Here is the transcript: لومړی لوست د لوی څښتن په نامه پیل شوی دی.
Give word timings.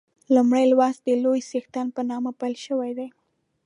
لومړی 0.35 0.63
لوست 0.71 0.99
د 1.05 1.09
لوی 1.23 1.39
څښتن 1.49 1.87
په 1.95 2.01
نامه 2.09 2.31
پیل 2.39 2.55
شوی 2.65 2.91
دی. 2.97 3.09